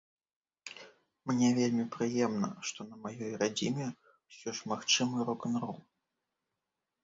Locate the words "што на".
2.71-2.95